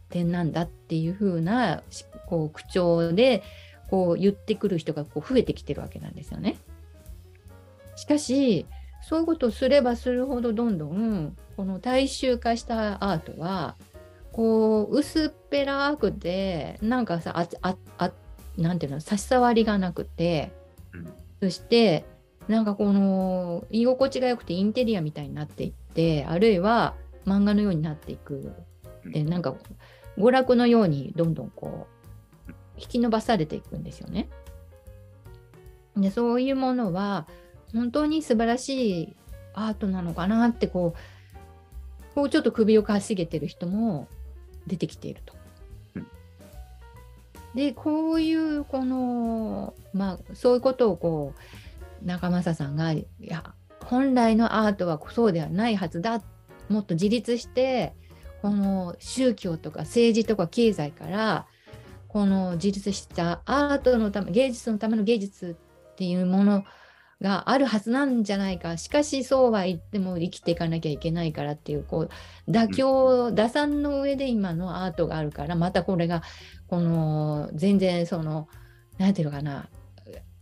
[0.09, 1.83] 点なんだっていう風な
[2.27, 3.43] こう口調で
[3.89, 6.57] こう言ってくる人がこう増えてきてるわけなんですよね。
[7.95, 8.65] しかし
[9.01, 13.75] そういうことをすればするほどどんどんこの大衆化したアートは
[14.31, 18.11] こう薄っぺらくてなんかさあああ
[18.57, 20.51] なんていうの差し障りがなくて、
[20.93, 22.05] うん、そして
[22.47, 28.51] なんかこの居心地が良くてインテリアみたいになっていってあるいは漫画のようになっていく
[29.05, 29.55] でなんか
[30.17, 31.87] 娯楽のようにどんどんこ
[32.47, 34.29] う引き伸ばされていくんですよね。
[35.95, 37.27] でそういうものは
[37.73, 39.15] 本当に素晴らしい
[39.53, 44.07] アートなのかなってこうこうちょっと首をかしげてる人も
[44.67, 45.33] 出てきていると。
[47.55, 51.39] でこういうこのまあそういうことをこう
[52.03, 56.21] 中正さんがいや本来のアートはそうではないはずだ。
[56.69, 57.93] もっと自立して
[58.41, 61.45] この宗教とか政治とか経済から
[62.07, 65.57] この自立したアートのため芸術のための芸術
[65.91, 66.63] っていうもの
[67.21, 68.77] があるはずなんじゃないか。
[68.77, 72.09] しかしそうは言っても生きていかなきゃいけないからっていうこ
[72.47, 76.21] う妥協、打算の上で今のアートがあるからまたこれが
[76.67, 78.47] この全然その
[78.97, 79.69] 何て言うのかな。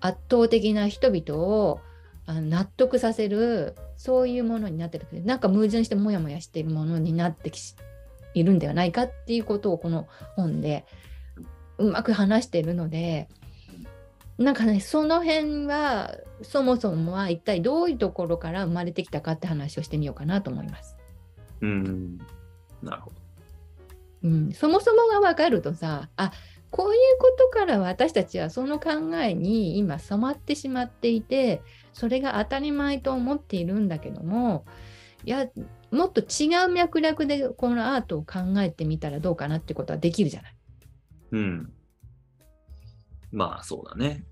[0.02, 1.80] 圧倒的な人々を
[2.28, 7.52] 納得させるそういうものになってるなんか矛盾してモヤモヤしているものになって
[8.34, 10.86] いるんではないかっていうことをこの本で
[11.78, 13.28] うまく話しているので
[14.38, 20.98] なんかねその辺はそもそもは一体どういうところから生まれてきたかって話をしてみようかなと思います。
[21.62, 22.18] うん
[22.82, 23.16] なるほど。
[24.24, 26.32] うん、そもそもが分かるとさあ
[26.72, 31.62] こういうことから私たちはその考えに今染まってしまっていて
[31.94, 34.66] それが当たり前と思っているんだけども
[35.26, 35.48] いや
[35.92, 40.56] もっと違う脈絡でこのアートを考えてみたらどうかなってことはできるじゃない。
[41.34, 41.74] うん。
[43.32, 44.24] まあそうだね。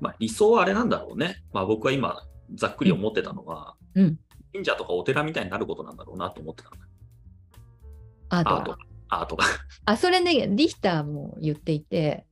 [0.00, 1.42] まあ理想はあれなんだろうね。
[1.52, 4.18] まあ僕は今ざっくり思ってたのは、うん、
[4.52, 6.76] 神社とかお寺みたいになることなんだろうなと思ってたの。
[8.28, 8.78] アート
[9.20, 9.44] アートが。
[9.84, 12.26] あ、それね、リヒターも言っていて、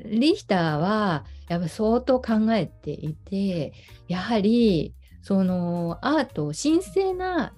[0.00, 3.72] うん、リヒターはやっぱ相当考えていて、
[4.08, 7.52] やはりそのアート、神聖な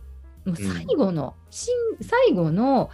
[0.45, 1.35] もう最後の、
[2.01, 2.91] うん、最後の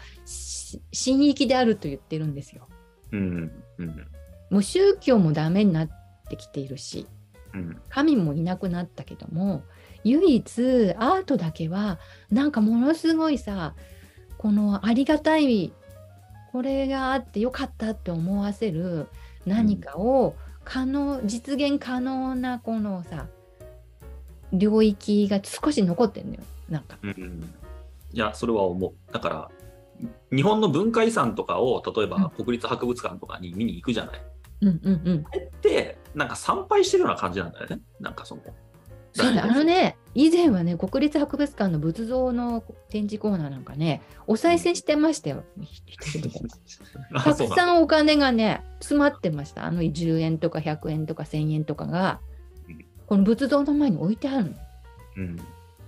[0.92, 2.68] 神域であると言ってるんですよ。
[3.12, 4.06] うんうん、
[4.50, 5.90] もう宗教もダメになっ
[6.30, 7.06] てきているし、
[7.90, 9.62] 神もいなくなったけども
[10.04, 11.98] 唯一アートだけは
[12.30, 13.74] なんかものすごいさ
[14.42, 15.72] このありがたい
[16.50, 19.06] これがあってよかったって思わせる
[19.46, 23.28] 何かを可能、うん、実現可能なこのさ
[24.52, 26.40] 領域が少し残ってんのよ。
[26.68, 27.54] なんか、うん、
[28.12, 29.12] いやそれは思う。
[29.12, 29.50] だから
[30.34, 34.22] 日本の文化遺産とかを例えば国立博物館とかに見に行くじゃない、
[34.62, 37.80] うんうんうん、あれってなんか参拝してるような感じなんだよね。
[38.00, 38.42] なんかその
[39.12, 45.44] そうだ あのね以前はね国立博物館の仏像の展示コーナーなんかねお賽銭してましたよ、
[47.24, 49.64] たくさんお金がね詰まってました。
[49.64, 52.20] あの10円とか100円とか1000円とかが、
[53.06, 54.50] この仏像の前に置いてあるの、
[55.16, 55.36] うん、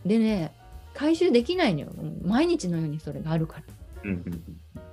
[0.06, 0.52] でね
[0.94, 1.92] 回収できないのよ。
[2.22, 3.62] 毎日のようにそれがあるか
[4.04, 4.84] ら,、うんうん、だか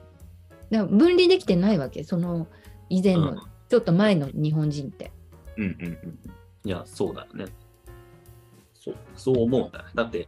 [0.69, 2.47] ら分離できてないわけその
[2.89, 3.37] 以前の、
[3.69, 5.11] ちょっと前の日本人って、
[5.57, 6.19] うんうんうん。
[6.65, 7.45] いやそうだよね
[8.83, 9.85] そうそう思うんだね。
[9.93, 10.27] だって、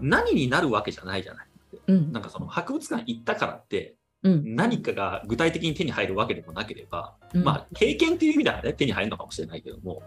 [0.00, 1.46] 何になるわけじゃないじゃない。
[1.88, 10.02] うん、なんかその博物館行ったからって、うん、何かが具体的に手に入るわけでもなければ、うん、まあ経験っていう意味ではね、手に入るのかもしれないけども、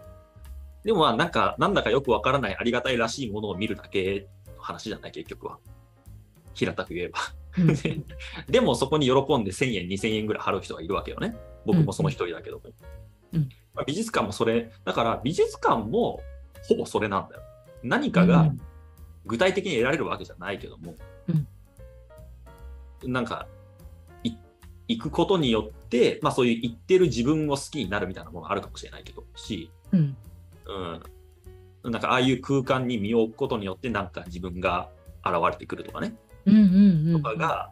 [0.82, 5.58] でもまあなんか、なんだかよくわからないありがたいらしいものを見るだけの話じゃない、結局は。
[6.54, 7.18] 平たく言えば。
[8.48, 11.36] でもそこに喜んで1000円、2000円ぐらい払う人がいるわけよね。
[11.66, 12.62] 僕もその一人だけども。
[13.34, 16.20] うんまあ、美術館もそれ、だから美術館も
[16.68, 17.42] ほぼそれなんだよ。
[17.84, 18.52] 何かが
[19.26, 20.94] 具体的に得られるわけじゃないけども、
[21.28, 23.46] うん、なんか
[24.88, 30.16] 行くことによって、まあ、そういう言ってる自分を好きになるみたいなものがあるかもしれないけどし、うん。
[31.84, 34.88] うん、なんかああいう空間に身を置くことによってなんか自分が
[35.24, 36.14] 現れてくるとかね、
[36.46, 37.22] うんうんうん。
[37.22, 37.70] とかが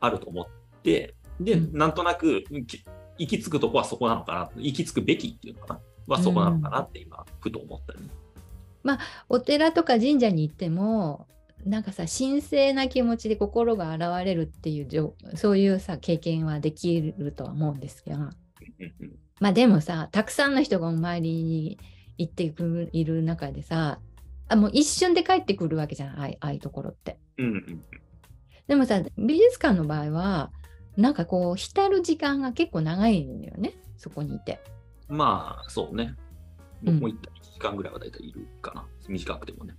[0.00, 0.46] あると思っ
[0.82, 1.78] て、で、うん。
[1.78, 2.84] なんとなくき
[3.18, 8.08] 行き着くとこはそこなのかな、行き着くべきっていうのかな、はそこなのかなって今、ふと思ったよね。
[8.82, 11.26] まあお寺とか神社に行っても
[11.64, 18.18] なんかさ神聖な気持ちで心が現れるっていうそういうさ経験はできるとは思うんですけど
[19.40, 21.78] まあでもさたくさんの人がお参りに
[22.16, 23.98] 行ってくるいる中でさ
[24.48, 27.18] あもう一瞬で帰ってくるわけじゃんああいああいうところって。
[28.66, 30.50] でもさ美術館の場合は
[30.96, 34.60] なんかこう浸る時間が結構長いんだよねそこにいて。
[35.08, 36.14] まあ、そうね。
[36.14, 38.86] うん僕も行った1時間ぐらいは大体いるかな。
[39.08, 39.74] 短くてもね。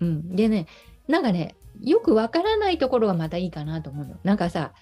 [0.00, 0.66] うん、でね
[1.08, 4.16] なんかねよくわからないところがまたいいかなと思うの。
[4.24, 4.72] なんかさ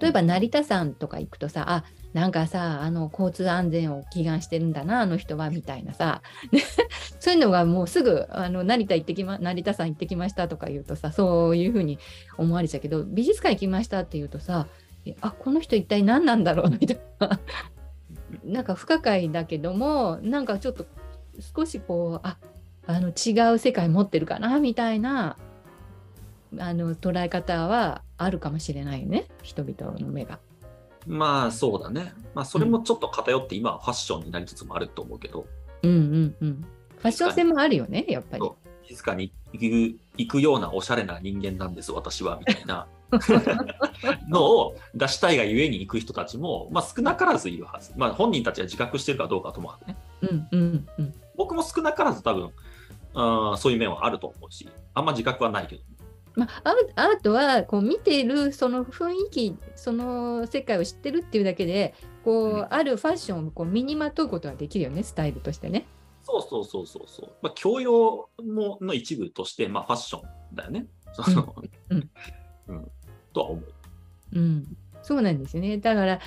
[0.00, 6.60] 例えば成田山とか行くとさあなんかさあの交通安全を祈願してるんだなあの人はみたいなさで
[7.20, 11.98] そういうのがもうすぐあの成田行ってきま成田山行ってきましたとか言うとさそういうふうに
[12.38, 14.68] 思われちゃうけど美術館行きましたって言うとさ
[15.04, 17.40] えあこの人一体何なんだろうみたいな
[18.42, 20.86] なんか不可解だけどもなんかちょっと
[21.54, 22.36] 少しこうあ
[22.86, 25.36] あの違う世界持ってるかなみたいな
[26.58, 30.38] あの捉え方はあるかもしれないよね人々の目が。
[31.06, 32.14] まあ、そうだね。
[32.34, 35.46] まあ、それもちょっと偏って今はファッションになりつつもあると思うけど、
[35.82, 36.64] うんうんうん。
[36.96, 38.50] ファッション性もあるよねやっぱり。
[38.86, 42.86] 静かに行く行くようなおしゃれな人間なんです、私は、みたいな
[44.28, 47.92] のを出したいがゆえに行く人たちも、まあ、少なからずいるはず。
[47.96, 49.96] まあ、本人たちは自覚してるかどうかともかくね。
[50.22, 51.14] うんうんうん。
[51.36, 52.50] 僕も少なからず多分、
[53.14, 55.82] あーそういう面はあると思うし、あんま自覚はないけど。
[56.36, 61.94] まあ、アーアートはこう見ているその雰囲気その世界を知ってるっていうだけで
[62.24, 65.86] こう、うんあるファッションをこう身にまとうことができるよねスタイルとしてね。
[66.24, 67.30] そうそうそうそうそう。
[67.42, 70.86] まあ、教養もの一部として、まあ、ファッションだよね。
[71.12, 71.54] その
[71.90, 72.10] うん
[72.68, 72.90] うん
[73.32, 73.64] とは思う。
[74.32, 75.78] うん、そうなんですよね。
[75.78, 76.18] だから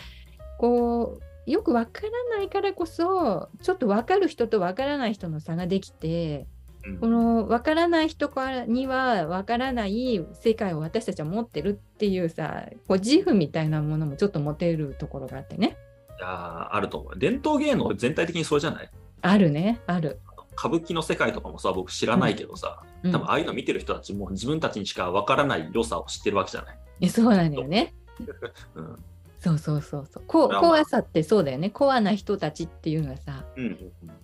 [0.57, 6.45] こうよくわからないからこそちょっとわかる人とわからない人の差ができて
[6.85, 15.77] うんこのわからない人からにはわからない世界を私たちは持ってるっていうさこう自負みたいなものもちょっと持てるところがあってね
[16.19, 17.19] いやーあると思う。
[17.19, 18.89] 伝統芸能全体的にそれじゃない？
[19.21, 20.19] あるねある。
[20.57, 26.77] 歌舞伎の世界とかもさ、僕知らないけどさ、うん多分ああいうの見てる人たちも自分たちにしかわからない良さを知ってるわけじゃない？
[27.01, 27.93] えそうなんだよね。
[28.73, 28.95] うん。
[29.39, 30.23] そうそうそうそう。
[30.25, 31.69] こ怖さってそうだよね。
[31.69, 33.77] コアな人たちっていうのはさ、うん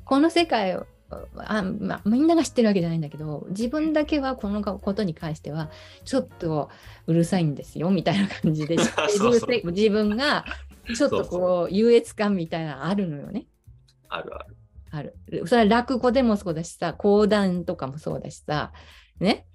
[0.05, 0.85] この世界を
[1.37, 5.69] あ、まあ、みんなが知ってるわけじゃないんだけど、自分だけはこのことに関しては、
[6.05, 6.69] ちょっと
[7.07, 10.45] うるさいんですよみたいな感じで自分が、
[10.95, 13.45] ちょっとこう、優越感みたいなのあるのよね。
[14.09, 14.55] あるある。
[14.91, 15.47] ある。
[15.47, 18.71] それは落語でもそうだしさ、講談とかもそうだしさ、
[19.19, 19.45] ね。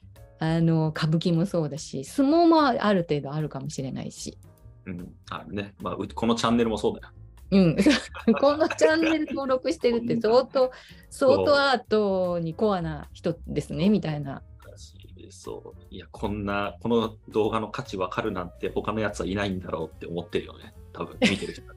[0.41, 4.39] あの歌舞伎もそうだし、相撲もある程度あるかもしれないし。
[4.89, 5.75] うん、あるね。
[5.81, 7.13] まあ、うこのチャンネルもそうだよ。
[7.51, 7.77] うん、
[8.41, 10.71] このチャンネル登録してるって相当、
[11.11, 14.43] 相当アートにコアな人ですね、みたいな。
[15.31, 15.81] そう。
[15.91, 20.73] いや、こんな、この動画の価値わかるなんて他のやつはいないんだろうって思ってるよね。
[20.93, 21.63] 多分、見てる人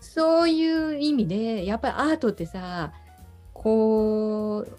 [0.00, 2.92] そういう意味で、やっぱりアートってさ、
[3.54, 4.78] こう、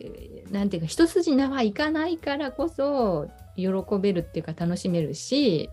[0.00, 3.68] えーなんていうか、一筋縄はいかないからこそ、喜
[4.00, 5.70] べるっていうか楽しめるし、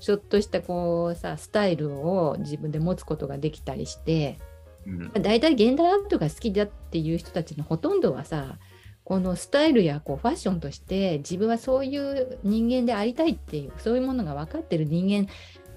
[0.00, 4.38] ちょっとしたこうさ、スタイルを自分で持つことができたりして、
[4.86, 8.58] うん大体現代アートが好きだっていう人たちのほとんどはさ
[9.02, 15.28] このスタイルやこうファッションとして自分はそういう人間でありたいっていうそういうものが分かってる人間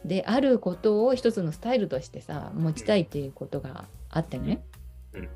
[0.05, 4.62] であることを一つのスタイルとしてさ持ちたいっていうことがあってね、
[5.13, 5.29] うん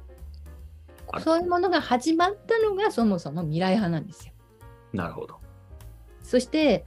[1.19, 4.33] そういうものが始まったのがそもそも未来派なんですよ。
[4.93, 5.42] なるほど。
[6.23, 6.85] そして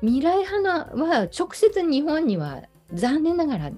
[0.00, 3.70] 未来派のは直接日本には残念ながら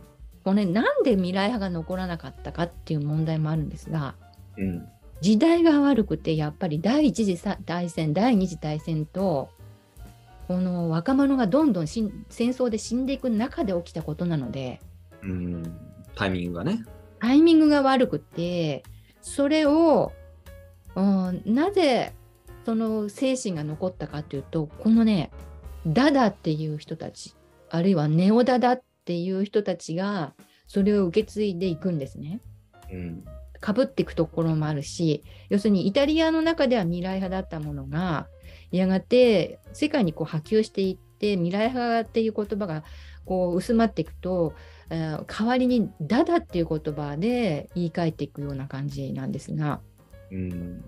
[0.45, 4.15] これなんで未来派が残らなかったかっていう問題もあるんですが
[4.57, 4.89] うん。
[5.21, 9.51] 時代が悪くてやっぱり第一次さ大戦第二次大戦と
[10.49, 14.81] この若者がどんどん戦争で死んでいく中で起きたことなので
[15.23, 15.63] うん。
[16.15, 16.85] タイミングがね。
[17.21, 18.83] タイミングが悪くて
[19.21, 20.13] それを、
[20.95, 22.15] うん、なぜ
[22.65, 25.31] その精神が残ったかというとこのね
[25.87, 27.35] ダダっていう人たち
[27.71, 30.35] あるいはネオダダっていう人たちが
[30.67, 32.41] それを受け継いでいくんですね。
[32.93, 33.25] うん。
[33.61, 38.27] かぶっていくところもあるし要するにイタリアの中では未来派だったものが
[38.71, 42.85] やがて世界にこう波及していって未来派っていう言葉が
[43.27, 44.55] こう薄まっていくと
[44.89, 49.83] えー代わりに「ダダ」っていう言葉で言い換えていくような感じなんですが
[50.31, 50.83] うん。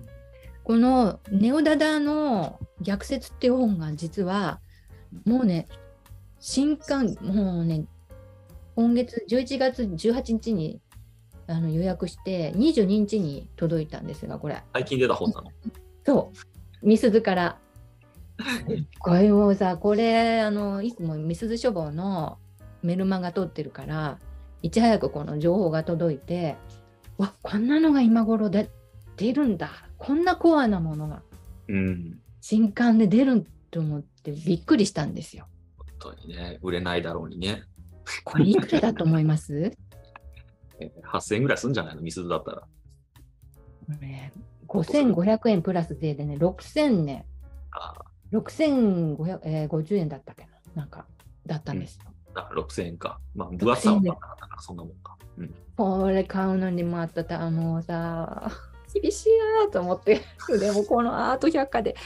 [0.65, 4.61] この「ネオダダの逆説」っていう本が実は
[5.25, 5.69] もうね
[6.41, 7.85] 新刊もうね
[8.75, 10.81] 今月11月18日に
[11.47, 15.51] あの予約して22日に届いたんですがこれ最近出た本なの？
[16.05, 16.33] そ
[16.83, 17.59] うみすずから。
[18.99, 22.39] これもうさこれあのいつもみすず書房の
[22.83, 24.19] メルマガ取ってるから
[24.63, 26.57] いち早くこの情報が届いて
[27.19, 28.71] わこんなのが今頃で
[29.17, 29.71] 出るんだ
[30.05, 31.23] こんなコアなものが
[31.69, 32.19] うん。
[32.41, 35.47] 新刊で出ると思ってびっくりしたんですよ。
[36.01, 37.63] 本当にね、売れないだろうにね。
[38.25, 39.73] これいくらだと思います？
[40.81, 42.03] えー8000円ぐらいすんじゃないの？
[42.03, 42.63] ミスズだったら。
[43.87, 44.33] これ
[44.67, 47.27] 5500円プラス税でね6000ね
[47.73, 47.95] あ
[48.33, 50.45] 6550円だったっけ
[50.75, 50.83] な？
[50.83, 51.07] なんか
[51.47, 52.05] だったんですよ。
[52.07, 53.21] あ、だから6000円か。
[53.35, 55.17] まあ、分厚さはなかったから、そんなもんか。
[55.37, 55.55] うん。
[55.77, 58.51] これ買うのにもあったたもうさ
[58.93, 59.29] 厳しい
[59.65, 60.23] なと思って
[60.59, 61.97] でもこのアート百科で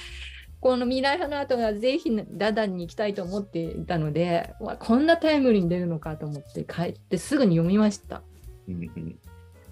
[0.61, 8.23] この未来派のアートがぜひダダに行きたいと思っていたのでわこんなタイムリーに出るのかと思って帰ってすぐに読みました
[8.69, 9.19] うんうん。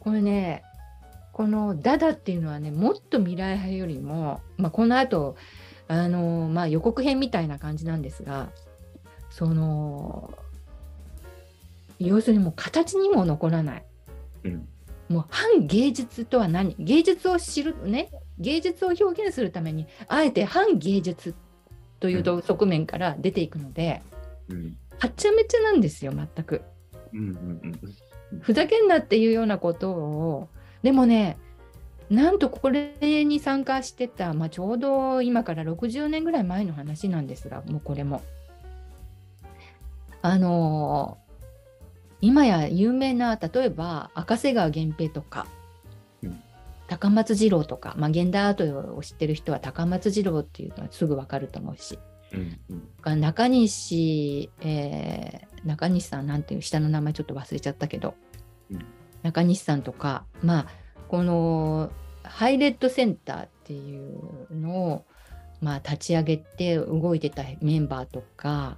[0.00, 0.62] これね
[1.32, 5.36] このダダっていうのはねもっと未来派よりも、まあ、この後
[5.88, 8.50] あのまあ予告編みたいな感じなんですが
[9.30, 10.32] その
[11.98, 13.84] 要するにもう形にも残らない
[14.44, 14.68] うん。
[15.08, 16.74] もう反芸術とは何？
[16.78, 18.10] 芸術を知るね？
[18.38, 21.34] 芸術を表現するためにあえて反芸術
[22.00, 24.02] というと側面から出ていくので、
[24.48, 24.76] うん。
[24.98, 26.62] はちゃめちゃなんですよ全く。
[27.12, 27.80] うんうんうん
[28.40, 30.48] ふざけんなっていうようなことを
[30.82, 31.36] でもね
[32.10, 38.22] なんとこれに参加してた、まあ、ちょうど今から60年ぐらい前の話なんですがもうこれも。
[40.20, 41.23] あのー
[42.24, 45.46] 今や有名な例えば赤瀬川源平とか、
[46.22, 46.42] うん。
[46.86, 51.98] 高松次郎とか、まあ、現代アートを知ってる人は高松次郎っていうのはすぐ分かると思うし。
[52.32, 52.58] うん
[53.04, 53.20] うん。
[53.20, 58.14] 中西、えー中西さんなんていう下の名前ちょっと忘れちゃったけど、
[58.70, 58.84] うん。
[59.22, 60.66] 中西さんとかまあ
[61.08, 61.90] この
[62.22, 65.04] ハイレッドセンターっていうのを、
[65.60, 68.76] まあ、立ち上げて動いてたメンバーとか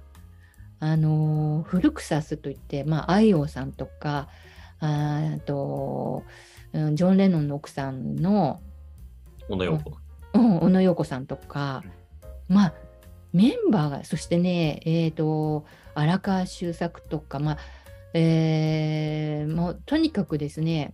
[0.79, 4.27] あのフルクサスといって、まあ、アイオさんとか
[4.79, 6.23] ああと
[6.73, 8.61] うんジョン・レノンの奥さんの
[9.49, 9.97] 小野洋子。
[10.33, 11.83] うん、小野洋子さんとか、
[12.47, 12.73] まあ
[13.33, 15.65] メンバーがそしてねえっ、と
[15.95, 17.57] 荒川修作とかまあ
[18.13, 20.93] えーもうとにかくですね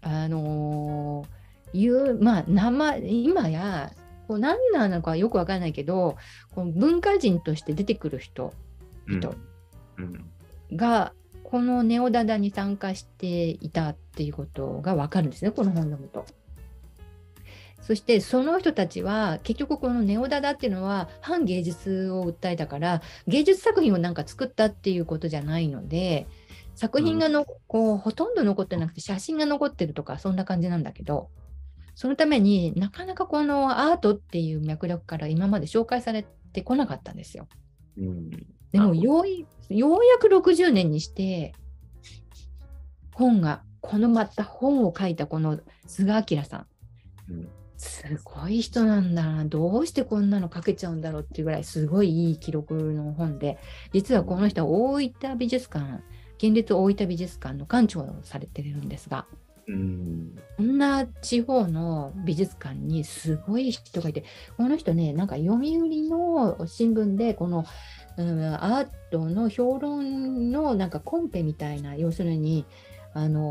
[0.00, 3.92] あのーいうまあ名前今や
[4.28, 6.16] こう何なのかよくわからないけど
[6.54, 8.63] この文化人として出てくる人うん
[9.06, 9.34] 人
[9.98, 10.24] うん。
[10.76, 16.26] がこのネオダダに参加していたっていうことがわかるんですねこの本を読むと。
[17.80, 26.26] そしてその人たちは結局このネオダダっていうのは反芸術を訴えたから芸術作品をなんか作ったっていうことじゃないので
[26.74, 31.28] 作品がの、こうほとんど残ってなくて写真が残ってるとかそんな感じなんだけど
[31.94, 37.46] そのためになかなかこのアートっていう脈絡から今まで紹介されてこなかったんですよ。
[37.98, 38.30] うん。
[38.74, 41.54] でもよういようやく60年にして
[43.12, 46.66] 本がこのまた本を書いたこの菅明さん。
[47.30, 47.48] うん。
[47.76, 49.44] すごい人なんだな。
[49.44, 53.58] どうしてこんなの書けちゃうんだろうっていうぐらいすごいいい記録の本で。
[53.92, 56.02] 実はこの人は大分美術館
[56.36, 59.26] 県立大分美術館の館長をされてるんですが
[59.66, 60.38] うん。
[60.56, 64.24] こんな地方の美術館にすごい人がいて、
[64.56, 65.58] この人ね、なんか読売
[66.08, 67.64] の新聞で、この、
[68.16, 72.64] うん、アートの評論のなんかコンペみたいな、要するに、
[73.12, 73.42] あの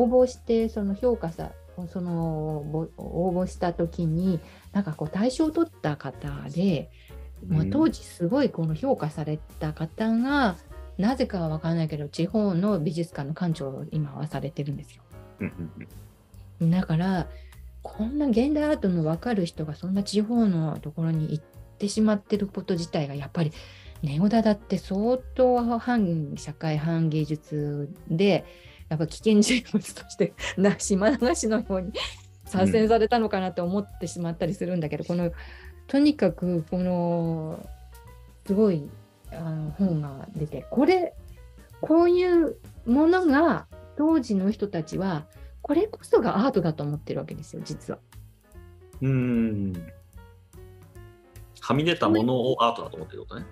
[0.00, 1.52] 応募して、その評価さ、
[1.88, 4.40] そのぼ応募した時に、
[4.72, 6.90] なんかこう、大賞を取った方で、
[7.46, 10.56] まあ、当時すごいこの評価された方が、
[10.98, 15.02] なぜかは分からないけど、地方の美術館の館長を今はされてるんですよ。
[15.40, 15.46] うん
[15.78, 17.26] うんだから
[17.82, 21.44] こんな現代アートの分かる人がそんな地方のところに行っ
[21.78, 23.52] てしまってること自体がやっぱり
[24.02, 28.44] ネオダダって相当反社会反芸術で
[28.88, 31.92] やっぱ危険人物として な島流しのように
[32.44, 35.30] 左遷されたのかなと思ってしまったりするんだけど、この
[35.86, 37.64] とにかくこの
[38.46, 38.88] すごい
[39.30, 41.14] あの本が出てこれ
[41.80, 45.26] こういうものが当時の人たちは
[45.62, 48.00] これこそがアートだと思ってるわけですよ実は。
[49.02, 49.72] うん。
[51.60, 53.46] はみ出たものをアートだと思ってることね。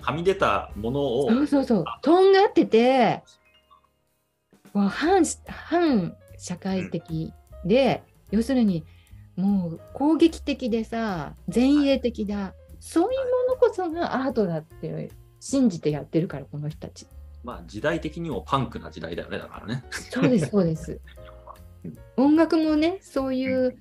[0.00, 3.22] はみ出たものをそうそうそうとんがってて
[4.72, 7.32] こう反反社会的
[7.64, 8.84] で、要するに
[9.36, 17.06] もう攻撃的でさ前衛的だそういうものこそがアートだって信じてやってるからこの人たち。
[17.44, 19.84] まあ時代的にもパンクな時代だよね、だからね。
[19.90, 21.00] そうです、そうです。
[22.16, 23.76] 音楽もね、そういう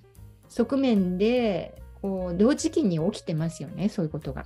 [0.49, 4.45] 側面で、こう、同時期に起きてますよね、そういうことが。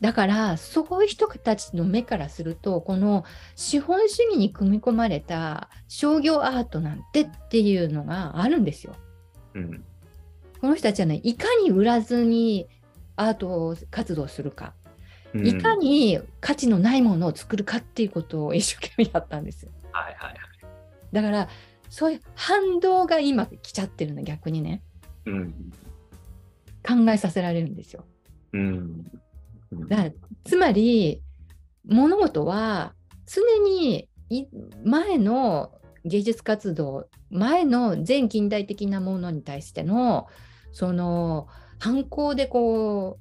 [0.00, 3.24] だから、そういう人たちの目からすると、この
[3.56, 8.94] 資本主義に組み込まれた商業アートなんてっていうのがあるんですよ。
[9.54, 9.84] うん。
[10.60, 12.68] この人たちはね、いかに売らずに
[13.16, 14.74] アート活動するか、
[15.34, 19.72] うんいかに価値のないものを作るかっていうことを一生懸命やったんですよ。
[19.90, 20.38] はいはいはい。
[21.12, 21.48] だから
[21.90, 24.82] そういう反動が今来ちゃってるの逆にね
[25.26, 25.72] うん。
[26.86, 28.04] 考えさせられるんですよ。
[28.52, 29.04] うん。
[29.88, 30.10] だ
[30.44, 31.22] つまり
[31.86, 32.94] 物事は
[33.26, 34.46] 常にい
[34.84, 35.72] 前の
[36.04, 40.28] 芸術活動前の前近代的なものに対しての
[40.72, 41.48] その
[41.78, 43.18] 反抗でこ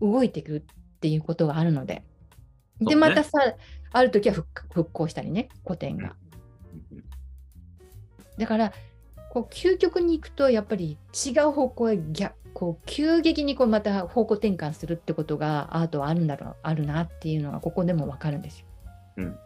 [0.00, 2.02] う動いてくるっていうことがあるので。
[2.78, 3.30] でまたさ
[3.92, 6.14] ある時は復復興したりね古典が。
[8.36, 8.72] だから
[9.36, 18.66] こう究極に行くとやっぱり違う方向へ逆こう急激にこうまた方向転換するってことがアートはあるんだろうあるなっていうのがここでも分かるんですよ。
[19.18, 19.38] うん。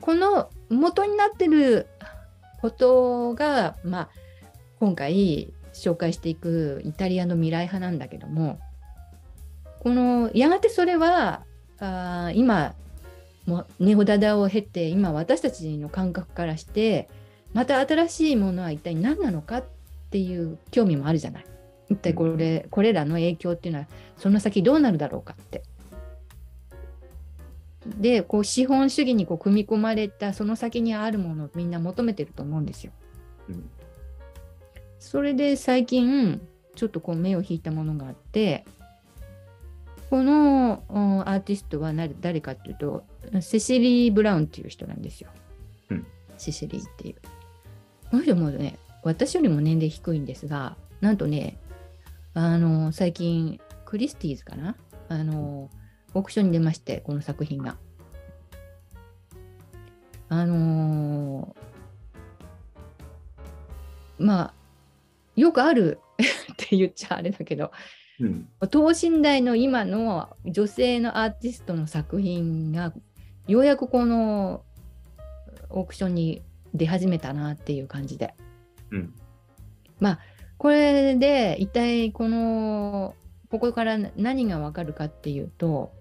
[0.00, 1.86] この元になってる
[2.60, 4.08] ことが、まあ、
[4.80, 8.58] 今回紹介していくイタリアの未来派なんだけども
[9.78, 11.44] このやがてそれは
[11.78, 12.74] あ今
[13.78, 17.08] ネオダダを経て今私たちの感覚からして
[17.56, 19.64] また新しいものは一体何なのかっ
[20.10, 21.46] ていう興味もあるじゃない。
[21.88, 23.86] 一体これこれらの影響っていうのは
[24.18, 25.62] その先どうなるだろうかって。
[27.98, 32.92] でこう資本主義にこう組み込まれたその先にあるものをみんな求めてると思うんですよ。
[33.48, 33.70] うん
[34.98, 38.66] それで最近ちょっとこう目を引いたものがあって
[40.10, 43.04] このうんアーティストは誰誰かっていうと
[43.40, 45.30] セシリー・ブラウンっていう人なんですよ。
[45.88, 47.35] うんセシリーっていう。
[48.10, 51.58] この人もね私よりも年齢低いんですがなんとね
[52.34, 54.76] あの最近クリスティーズかな？
[55.08, 55.70] あの
[56.14, 57.76] オークションに出ましてこの作品が。
[60.28, 61.66] あのー
[64.18, 64.54] まあ
[65.36, 67.70] よくある って言っちゃあれだけど
[68.18, 68.48] うん。
[68.70, 72.92] 等身大の今の女性のアーティストの作品が
[73.46, 74.64] ようやくこの
[75.68, 76.42] オークションに
[76.76, 78.34] 出始めたなっていう感じで
[78.90, 79.14] うん。
[80.58, 83.14] これで一体この
[83.50, 85.92] ここから何がわかるかっていうと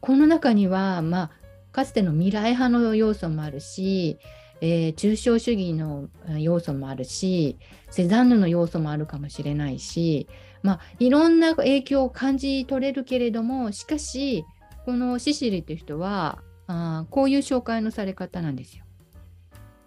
[0.00, 1.30] この中にはまあ
[1.72, 4.18] かつての未来派の要素もあるし、
[4.60, 7.58] えー抽象主義のえー要素もあるし
[7.90, 10.26] セザンヌの要素もあるかもしれないし、
[10.62, 14.44] まあ、いろんな影響を感じ取れるけれどもしかし
[14.84, 18.81] このシシリっていう人はあーこういう紹介のされ方なんですよ。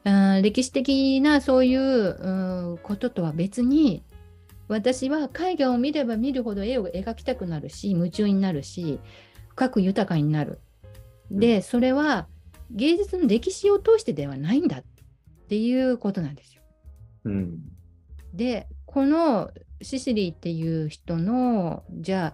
[0.05, 4.03] 歴史的なそういううんこととは別に
[4.67, 8.99] 私は絵画を見れば見るほど絵を描きたくなるし夢中になるし
[9.49, 10.59] 深く豊かになる。
[11.31, 12.27] でそれは
[12.69, 14.83] 芸術の歴史を通してではないんだっ
[15.49, 16.61] ていうことなんですよ。
[17.25, 17.59] うん。
[18.33, 19.49] でこの
[19.81, 22.33] シシリーっていう人のじゃあ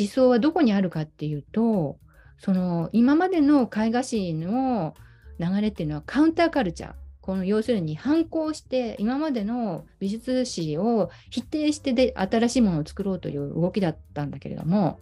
[0.00, 1.98] 思想はどこにあるかっていうと
[2.38, 4.94] その今までの絵画史の
[5.38, 15.00] 流れっていうのはカウンターカルチャーこの要するに反抗して今までの美術史を否定してで新しいものを作ろうという動きだったんだけれども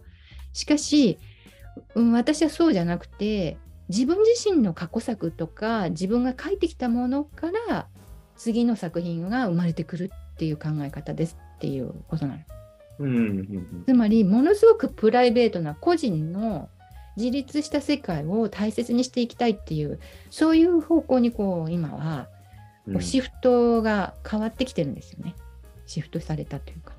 [0.53, 1.19] しかし、
[1.95, 3.57] うん、私はそうじゃなくて
[3.89, 7.87] 自分自身の過去作とか自分が描いてきたものから
[8.37, 12.39] 次の作品が生まれてくるっていう考え方ですっていうことなの。
[12.99, 13.15] うん。
[13.17, 13.83] うん。
[13.85, 16.69] つまりものすごくプライベートな個人の
[17.15, 19.99] 自立した世界を大切にしていきたいっていう
[20.29, 22.27] そういう方向にこう今は
[22.85, 25.35] こうシフトが変わってきてるんですよね。
[25.85, 26.93] シフトされたというか。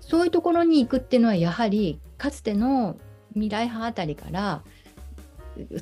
[0.00, 2.96] そういうところに行くっていうのはやはりかつての
[3.32, 4.62] 未来派あたりから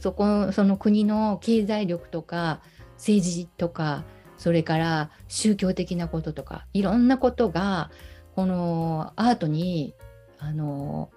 [0.00, 2.60] そこその国の経済力とか
[2.96, 4.04] 政治とか
[4.38, 7.90] それから宗教的なこととかいろんなことが
[8.34, 9.94] このアートに
[10.38, 11.10] あの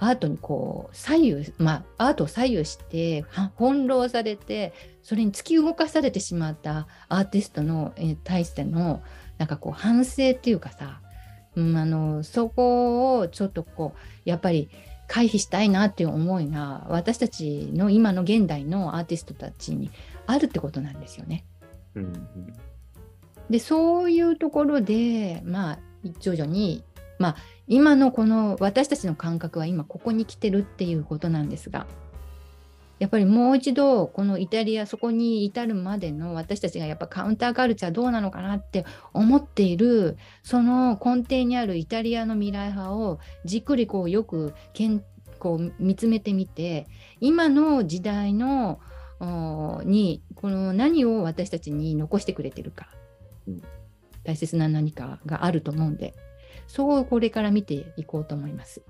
[0.00, 4.72] アートにこう左右まあアートを左右しては翻弄されて
[5.02, 9.02] それに突き動かされてしまったアーティストのえー対しての
[9.38, 11.00] なんかこう反省っていうかさ、
[11.54, 13.98] うん、あのそこをちょっとこう
[14.28, 14.70] やっぱり
[15.06, 19.90] 回避したいなっていう思いが私たちの今の現代のアーティストたちに
[20.26, 21.44] あるってことなんですよね。
[21.94, 22.26] うんうん
[23.50, 25.78] でそういうところでまあ
[26.20, 26.84] 徐々に
[27.20, 27.36] まあ
[27.68, 31.86] 今のこの私たちの感覚は今ここに来てるっていうことなんですが
[32.98, 45.02] やっぱりもう一度このイタリアそこに至るまでの私たちがやっぱカウンターカルチャーどうなのかなって思っているその根底にあるイタリアの未来派をじっくりこうよくけん
[45.38, 46.86] こう見つめてみて
[47.20, 48.80] 今の時代の
[49.20, 52.88] おにこの何を私たちに残してくれてるか、
[53.46, 53.62] うん。
[54.24, 56.14] 大切な何かがあると思うんで
[56.70, 58.80] そうこれから見ていこうと思います。